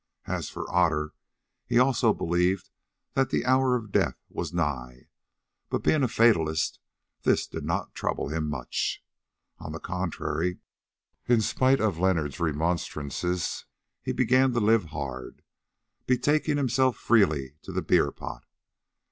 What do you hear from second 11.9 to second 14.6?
Leonard's remonstrances he began to